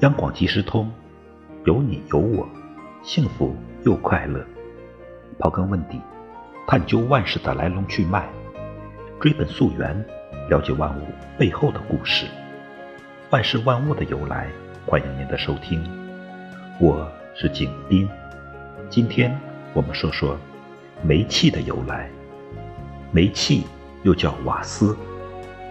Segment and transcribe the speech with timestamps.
[0.00, 0.90] 央广即时通，
[1.66, 2.48] 有你有我，
[3.02, 3.54] 幸福
[3.84, 4.42] 又快乐。
[5.38, 6.00] 刨根问底，
[6.66, 8.26] 探究万事的来龙去脉，
[9.20, 9.94] 追本溯源，
[10.48, 11.02] 了解万物
[11.36, 12.24] 背后的故事。
[13.28, 14.48] 万事万物的由来，
[14.86, 15.84] 欢迎您的收听。
[16.78, 18.08] 我是景斌，
[18.88, 19.38] 今天
[19.74, 20.34] 我们说说
[21.02, 22.08] 煤气的由来。
[23.12, 23.66] 煤气
[24.02, 24.96] 又叫瓦斯，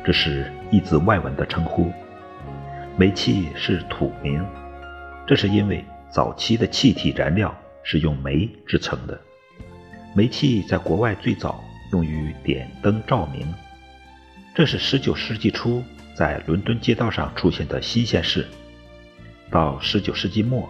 [0.05, 1.91] 这是一字外文的称呼。
[3.00, 4.45] 煤气是土名，
[5.25, 9.17] 这是因为早期的气体燃料是用煤制成的。
[10.14, 13.47] 煤气在国外最早用于点灯照明，
[14.53, 15.81] 这是19世纪初
[16.14, 18.45] 在伦敦街道上出现的新鲜事。
[19.50, 20.69] 到19世纪末，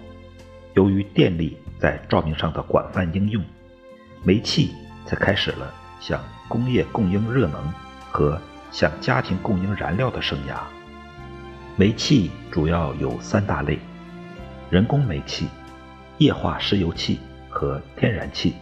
[0.75, 3.43] 由于电力在照明上的广泛应用，
[4.23, 7.73] 煤气才开始了向工业供应热能
[8.11, 10.59] 和向家庭供应燃料的生涯。
[11.79, 13.79] 煤气主要有三大类：
[14.69, 15.47] 人工煤气、
[16.17, 18.51] 液化石油气和天然气。《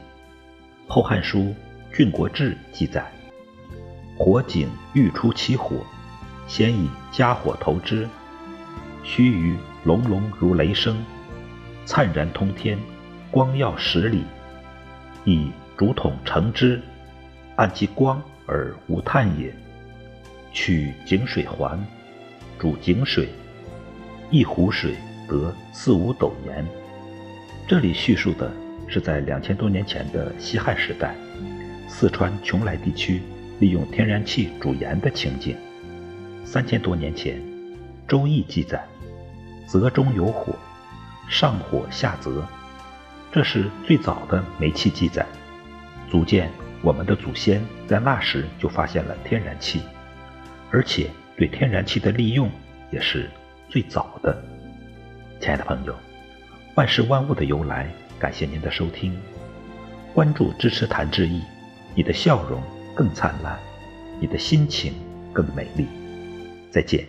[0.87, 1.39] 后汉书·
[1.91, 3.11] 郡国志》记载
[4.15, 5.83] ：“火井欲出其火，
[6.47, 8.07] 先以家火投之，
[9.03, 10.95] 须臾隆隆如雷声，
[11.85, 12.77] 灿然通天，
[13.31, 14.25] 光耀十里。
[15.25, 16.79] 以竹筒盛之，
[17.55, 19.51] 按其光而无炭也。
[20.53, 21.83] 取井水环。”
[22.59, 23.29] 煮井水，
[24.31, 24.95] 一壶水
[25.27, 26.65] 得四五斗盐。
[27.67, 28.51] 这里叙述的
[28.87, 31.15] 是在两千多年前的西汉时代，
[31.87, 33.21] 四川邛崃地区
[33.59, 35.55] 利用天然气煮盐的情景。
[36.43, 37.35] 三千多年前，
[38.07, 38.83] 《周易》记载
[39.67, 40.55] ：“泽中有火，
[41.29, 42.43] 上火下泽。”
[43.31, 45.25] 这是最早的煤气记载，
[46.09, 46.49] 足见
[46.81, 49.81] 我们的祖先在那时就发现了天然气，
[50.71, 51.09] 而且。
[51.37, 52.49] 对天然气的利用
[52.91, 53.29] 也是
[53.69, 54.35] 最早的。
[55.39, 55.95] 亲爱的朋友，
[56.75, 57.87] 万事万物的由来，
[58.17, 59.15] 感谢您的收听，
[60.15, 61.43] 关注支持谭志毅，
[61.93, 62.59] 你的笑容
[62.95, 63.59] 更灿烂，
[64.19, 64.93] 你的心情
[65.31, 65.87] 更美丽。
[66.71, 67.05] 再见。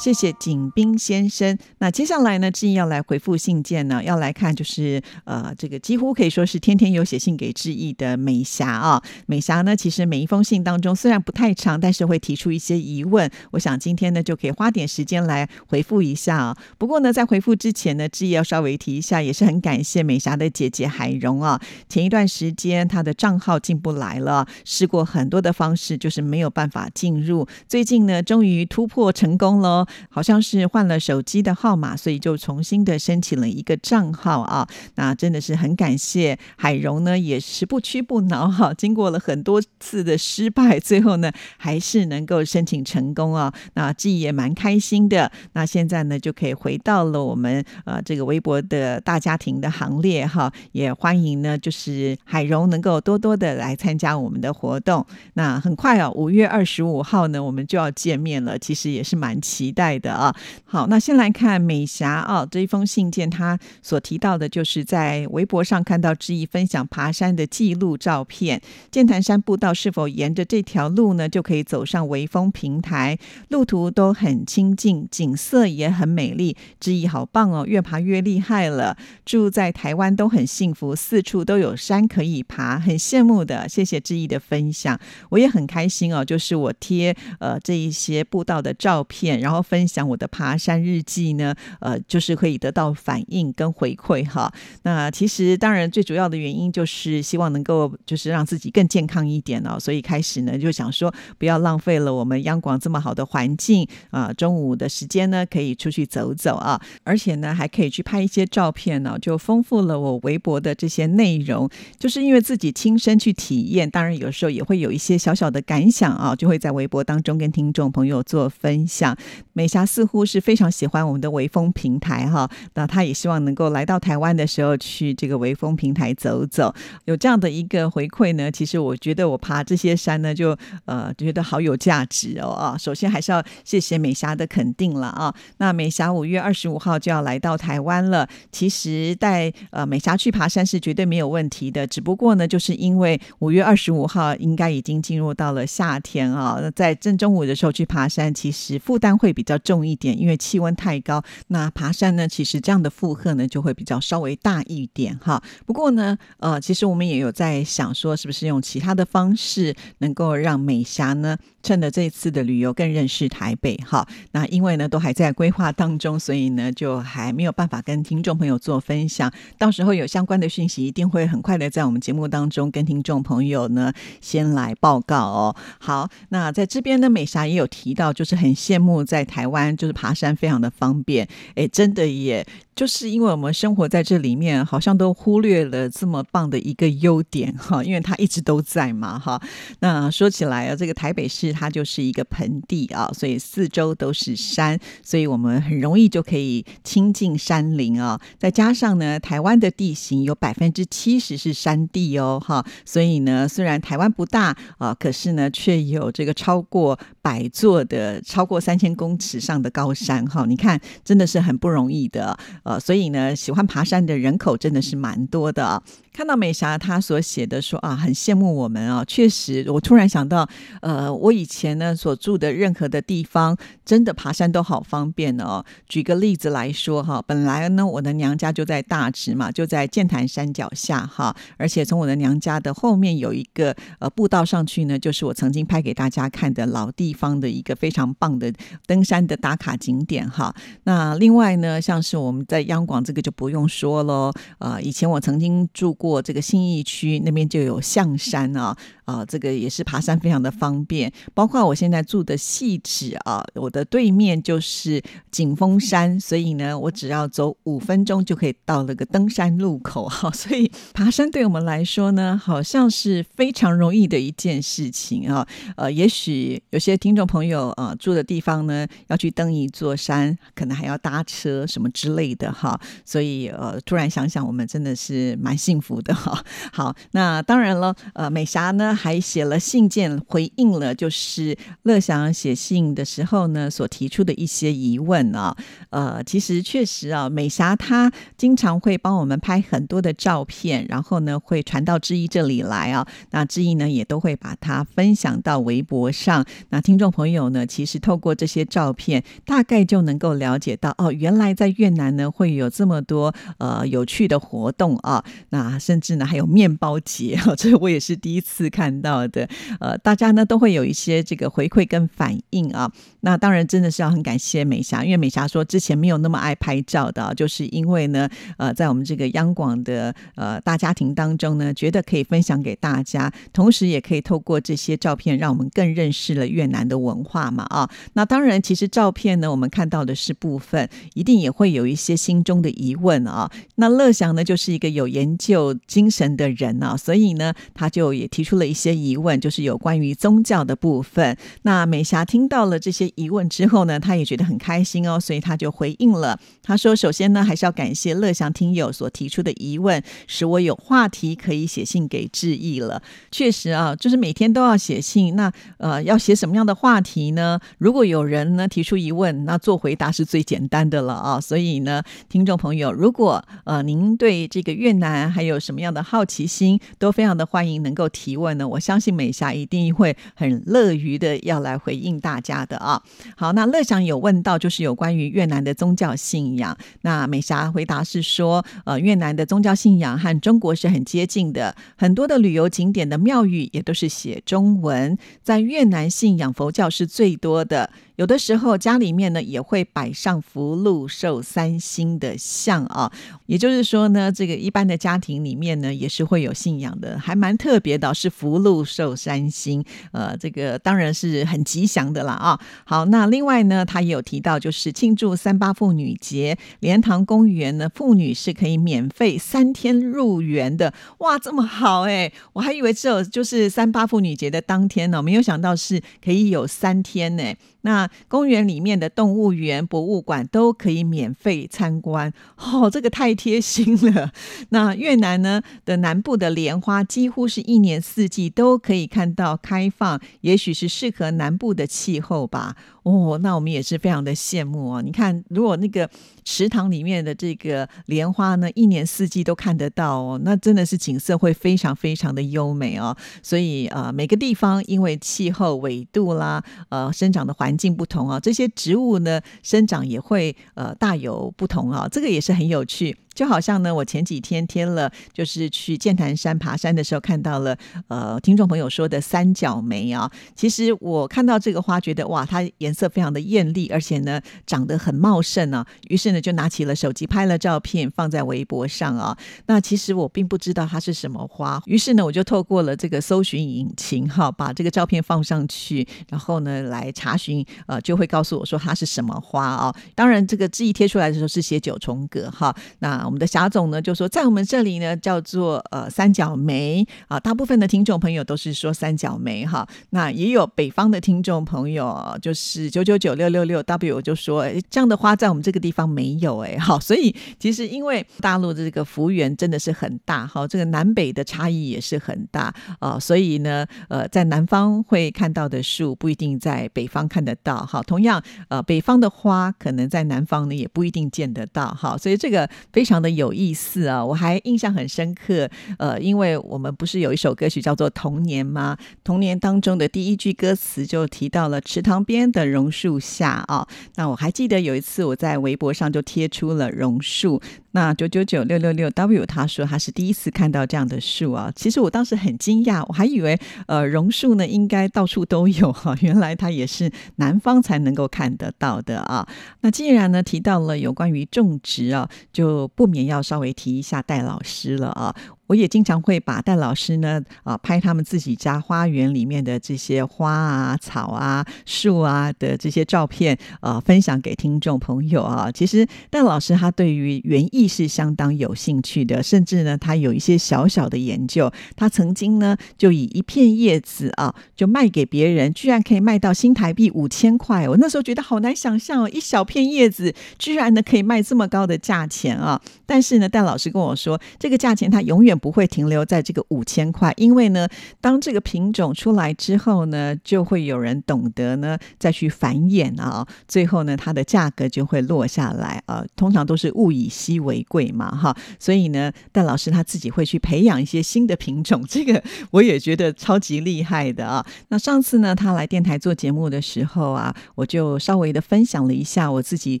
[0.00, 1.58] 谢谢景斌先生。
[1.76, 9.02] 那接下来呢，志毅要来回复信件呢，要来看就是呃，这个几乎可以说是天天有写信给志毅的美霞啊。
[9.26, 13.30] 美霞呢，其实每一封信当中虽然不太长，但是会提出一些疑问。
[13.50, 16.56] 我想今天呢，就可以花点时间来回复一下啊。
[16.78, 21.60] 不过呢，在回复之前呢，志毅要稍微提一下，也是很感谢美霞的姐姐海蓉啊。
[21.90, 27.46] 前一段时间她的账号进不来了，试过很多的方式，就是没有办法进入。
[27.68, 29.86] 最近呢，终于突破成功了。
[30.08, 34.68] 好像是换了手机的号码，所以就重新的申请了一个账号啊。
[34.96, 38.72] 那真的是很感谢海荣呢，也是不屈不挠哈。
[38.74, 43.52] 经过了很多次的失败，最后呢还是能够申请成功啊。
[43.74, 45.30] 那自己也蛮开心的。
[45.52, 50.52] 那现在呢就可以回到了我们呃这个微博的大家庭的行列哈。
[50.72, 55.04] 也欢迎呢就是海荣能够多多的来参加我们的活动。
[55.34, 59.79] 那很快啊，五月二十五号呢我们就要见面了，其实也是蛮期待。
[59.80, 68.60] 在的啊，好，那先来看美霞啊这一封信件，他所提到的就是在微博上看到志毅分享爬山的记录照片。
[68.90, 73.16] 剑潭山步道是否沿着这条路呢，就可以走上微风平台？
[73.48, 76.54] 路途都很清静，景色也很美丽。
[76.78, 78.94] 志毅好棒哦，越爬越厉害了。
[79.24, 83.66] 住在台湾都很幸福，四处都有山可以爬，很羡慕的。
[83.66, 85.00] 谢谢志毅的分享，
[85.30, 86.22] 我也很开心哦。
[86.22, 89.64] 就是我贴呃这一些步道的照片，然后。
[89.70, 94.52] 分享我的爬山日记呢，呃，就是可以得到反应跟回馈哈。
[94.82, 111.70] 那其实当然最主要的原因就是希望能够就是让自己更健康一点哦，所以开始呢就想说不要浪费了我们央广这么好的环境啊，中午的时间呢可以出去走走啊，而且呢还可以去拍一些照片呢，就丰富了我微博的这些内容。
[111.96, 119.16] 就是因为自己亲身去体验，当然有时候也会有一些小小的感想啊，就会在微博当中跟听众朋友做分享。
[119.60, 126.74] 美霞似乎是非常喜欢我们的微风平台哈，那她也希望能够来到台湾的时候去这个微风平台走走。
[127.04, 132.74] 有这样的一个回馈呢，其实我觉得我爬这些山呢，就呃觉得好有价值哦啊。
[132.78, 135.34] 首先还是要谢谢美霞的肯定了啊。
[135.58, 151.22] 那美霞五月二十五号就要来到台湾了，其实带呃美霞去爬山是绝对没有问题的，只不过呢，就是因为五月二十五号应该已经进入到了夏天啊，在正中午的时候去爬山，其实负担会比较重一点，因为气温太高。
[151.48, 155.42] 那爬山呢，其实这样的负荷呢就会比较稍微大一点哈。
[155.66, 161.36] 不过呢，呃，其实我们也有在想说，是不是用其他的方式能够让美霞呢？
[161.62, 169.30] 趁着这次的旅游更认识台北哈，那因为呢都还在规划当中，所以呢就还没有办法跟听众朋友做分享。
[169.58, 173.92] 到时候有相关的讯息，一定会很快的在我们节目当中跟听众朋友呢
[174.22, 175.56] 先来报告哦。
[175.78, 182.46] 好，那在这边呢，美霞也有提到，就是很羡慕在台台湾就是爬山非常的方便，哎，真的也。
[182.80, 189.38] 就是因为我们生活在这里面，好像都忽略了这么棒的一个优点哈，因为它一直都在嘛哈。
[189.80, 198.18] 那说起来啊，这个台北市它就是一个盆地啊，所以四周都是山，所以我们很容易就可以亲近山林啊。
[198.38, 210.46] 再加上呢，台湾的地形有百分之七十是山地哦哈，所以呢，虽然台湾不大啊，可是呢，却有这个超过百座的超过三千公尺上的高山哈。
[210.46, 212.34] 你看，真的是很不容易的。
[212.78, 215.82] 所以呢，喜欢爬山的人口真的是蛮多的。
[216.12, 220.46] 看到美霞她所写的说啊，很羡慕我们啊，确实，我突然想到，
[220.82, 225.64] 呃，我以前呢所住的任何的地方，真的爬山都好方便哦。
[225.88, 238.52] 举个例子来说哈，本来呢我的娘家就在大直嘛，就在剑潭山脚下哈，而且从我的娘家的后面有一个呃步道上去呢，就是我曾经拍给大家看的老地方的一个非常棒的
[238.84, 240.54] 登山的打卡景点哈。
[240.82, 245.90] 那另外呢，像是我们在央广这个就不用说了，呃，以前我曾经住。
[246.00, 248.74] 过这个信义区那边就有象山啊。
[249.10, 255.02] 啊，这个也是爬山非常的方便，包括我现在住的细址啊，我的对面就是
[255.32, 265.46] 景峰山，所以呢，我只要走五分钟就可以到那个登山路口哈， 所以爬山对我们来说呢，好像是非常容易的一件事情啊。
[265.76, 276.40] 呃，也许有些听众朋友啊住的地方呢，要去登一座山，可能还要搭车什么之类的哈，所以呃，突然想想，我们真的是蛮幸福的哈。
[276.72, 278.94] 好，那当然了，呃，美霞呢？
[279.00, 285.56] 还写了信件回应了，就是乐祥写信的时候呢，所提出的一些疑问啊。
[285.88, 293.06] 呃，其实确实啊，美霞她经常会帮我们拍很多的照片，然后呢会传到志毅这里来啊。
[293.30, 296.44] 那志毅呢也都会把它分享到微博上。
[296.68, 305.24] 那听众朋友呢，其实透过这些照片，大概就能够了解到哦，原来在越南呢会有这么多呃有趣的活动啊。
[305.48, 308.89] 那甚至呢还有面包节，这我也是第一次看。
[308.90, 309.48] 看到的，
[309.78, 312.90] 呃，大家呢都会有一些这个回馈跟反应啊。
[313.20, 327.88] 那当然真的是要很感谢美霞，因为美霞说之前没有那么爱拍照的，就是因为呢，呃，在我们这个央广的呃大家庭当中呢，觉得可以分享给大家，同时也可以透过这些照片，让我们更认识了越南的文化嘛啊。
[328.14, 333.48] 那当然，其实照片呢，我们看到的是部分，一定也会有一些心中的疑问啊。
[333.76, 341.36] 那乐祥呢，就是一个有研究精神的人啊，所以呢，他就也提出了一些疑问，就是有关于宗教的部分。
[341.62, 343.10] 那美霞听到了这些。
[343.16, 346.38] 疑问之后呢，她也觉得很开心哦，所以她就回应了。
[346.62, 353.02] 她说：“首先呢，还是要感谢乐祥听友所提出的疑问，使我有话题可以写信给致意了。
[353.30, 357.58] 确实啊，就是每天都要写信，那呃，要写什么样的话题呢？
[357.78, 361.40] 如果有人呢提出疑问，那做回答是最简单的了啊。
[361.40, 368.68] 所以呢，听众朋友，如果呃您对这个越南还有什么样的好奇心，都非常的欢迎能够提问呢。
[368.68, 373.02] 我相信美霞一定会很乐于的要来回应大家的啊。”
[373.34, 376.76] 好，那乐祥有问到，就是有关于越南的宗教信仰。
[377.00, 385.16] 那美霞回答是说，呃，越南的宗教信仰和中国是很接近的，很多的旅游景点的庙宇也都是写中文。
[385.42, 387.90] 在越南信仰佛教是最多的。
[388.20, 393.10] 有的时候家里面呢也会摆上福禄寿三星的像啊，
[393.46, 402.60] 也就是说呢，这个一般的家庭里面呢也是会有信仰的，还蛮特别的，是福禄寿三星，呃，这个当然是很吉祥的啦啊。
[402.84, 417.54] 好，那另外呢，他也有提到，就是庆祝三八妇女节，莲塘公园呢，妇女是可以免费三天入园的，哇，这么好哎，我还以为只有就是三八妇女节的当天呢，没有想到是可以有三天呢。
[417.82, 424.32] 那公园里面的动物园、博物馆都可以免费参观，哦，这个太贴心了。
[424.70, 432.76] 那越南呢的南部的莲花几乎是一年四季都可以看到开放，也许是适合南部的气候吧。
[433.02, 435.02] 哦，那我们也是非常的羡慕哦。
[435.02, 436.08] 你看，如果那个
[436.44, 443.16] 池塘里面的这个莲花呢，一年四季都看得到哦，那真的是景色会非常非常的优美哦。
[443.42, 452.08] 所以呃，每个地方因为气候纬度啦，呃，生长的环环境不同啊，这些植物呢生长也会呃大有不同啊。
[452.10, 453.16] 这个也是很有趣。
[453.40, 457.74] 就好像呢，我前几天贴了，就是去剑潭山爬山的时候看到了，
[458.08, 460.30] 呃，听众朋友说的三角梅啊。
[460.54, 465.86] 其实我看到这个花，觉得哇，它颜色非常的艳丽，而且呢，长得很茂盛啊。
[466.10, 469.34] 于是呢，就拿起了手机拍了照片，放在微博上啊。
[469.64, 479.96] 那其实我并不知道它是什么花，于是呢，我就透过了这个搜寻引擎哈，把这个照片放上去，然后呢，来查询，呃，就会告诉我说它是什么花啊。
[480.14, 483.29] 当然，这个字一贴出来的时候是写九重葛哈，那。
[483.30, 489.86] 我们的霞总呢就说，在我们这里呢叫做呃三角梅啊，大部分的听众朋友都是说三角梅哈。
[490.10, 508.02] 那也有北方的听众朋友，就是九九九六六六 W 就说这样的花在我们这个地方没有哎，好，所以其实因为大陆的这个幅员真的是很大哈，这个南北的差异也是很大啊，所以呢呃在南方会看到的树不一定在北方看得到哈。
[508.02, 513.09] 同样呃北方的花可能在南方呢也不一定见得到哈，所以这个非常。
[513.10, 514.24] 非常的有意思啊！
[514.24, 518.96] 我还印象很深刻，呃，因为我们不是有一首歌曲叫做《童年》吗？
[519.24, 523.84] 童年当中的第一句歌词就提到了池塘边的榕树下啊。
[524.14, 527.60] 那我还记得有一次我在微博上就贴出了榕树。
[527.92, 531.72] 那九九九六六六 W 他说他是第一次看到这样的树啊。
[531.74, 539.44] 其实我当时很惊讶，我还以为呃榕树呢应该到处都有哈， 原来它也是南方才能够看得到的啊。
[539.80, 545.34] 那既然呢提到了有关于种植啊，就不免要稍微提一下戴老师了啊。
[545.70, 555.70] 我也经常会把戴老师呢啊拍他们自己家花园里面的这些花啊、草啊、树啊的这些照片啊分享给听众朋友啊。
[555.70, 561.72] 其实戴老师他对于园艺是相当有兴趣的，甚至呢他有一些小小的研究。
[561.94, 567.88] 他曾经呢就以一片叶子啊就卖给别人，居然可以卖到新台币五千块。
[567.88, 572.82] 我那时候觉得好难想象哦，一小片叶子居然呢可以卖这么高的价钱啊！
[573.06, 575.59] 但是呢戴老师跟我说，这个价钱他永远。
[575.60, 577.86] 不会停留在这个五千块，因为呢，
[578.20, 586.24] 当这个品种出来之后呢，就会有人懂得呢再去繁衍啊，最后呢，它的价格就会落下来啊。
[586.34, 588.56] 通常都是物以稀为贵嘛，哈。
[588.78, 594.64] 所以呢，戴老师他自己会去培养一些新的品种，这个我也觉得超级厉害的啊。
[594.88, 600.00] 那上次呢，他来电台做节目的时候啊，我就稍微的分享了一下我自己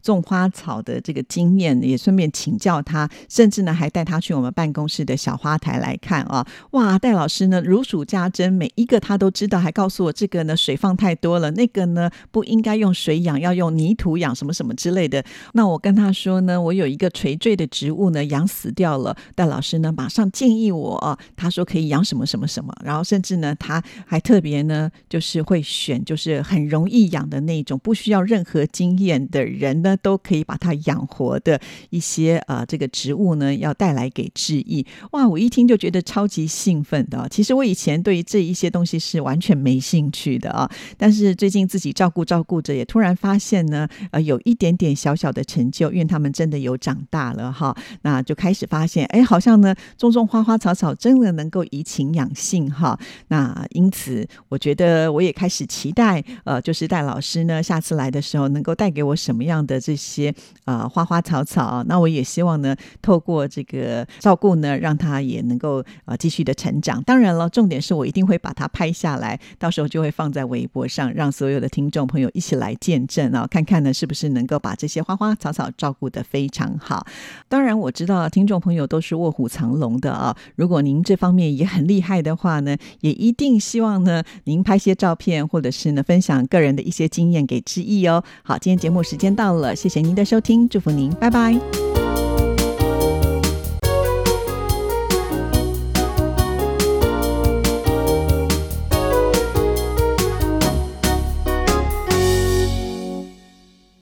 [0.00, 5.31] 种花草的这个经验，也顺便请教他，甚至呢还带他去我们办公室的小。
[5.36, 15.24] 花台来看啊，哇，戴老师呢如数家珍，每一个他都知道，还告诉我这个呢水放太多了，那个呢不应该用水养，要用泥土养什么什么之类的。
[15.54, 31.60] 那我跟他说呢，我有一个垂坠的植物呢养死掉了，戴老师呢马上建议我，他说可以养什么什么什么，然后甚至呢他还特别呢就是会选就是很容易养的那种，不需要任何经验的人呢都可以把它养活的
[31.90, 35.21] 一些呃这个植物呢要带来给志毅哇。
[35.22, 37.28] 那我一听就觉得超级兴奋的。
[37.30, 40.68] 其实我以前对于这一些东西是完全没兴趣的啊。
[40.98, 47.72] 但是最近自己照顾照顾着，也突然发现呢，呃，有一点点小小的成就，因为他们真的有长大了哈。
[48.02, 52.98] 那就开始发现，哎，好像呢，种种花花草草真的能够怡情养性哈。
[53.28, 61.84] 那因此，我觉得我也开始期待，呃，就是戴老师呢，下次来的时候能够带给我什么样的这些呃花花草草。
[61.84, 67.02] 那我也希望呢，透过这个照顾呢，让它也能够呃继续的成长。
[67.02, 77.04] 当然了，重点是我一定会把它拍下来，到时候就会放在微博上，让所有的听众朋友一起来见证啊，看看呢是不是能够把这些花花草草照顾得非常好。
[77.48, 88.22] 当然，我知道听众朋友都是卧虎藏龙的啊，如果您这方面也很厉害的话呢，也一定希望呢您拍些照片，或者是呢分享个人的一些经验给知意哦。
[88.44, 91.91] 好，今天节目时间到了，谢谢您的收听，祝福您，拜拜。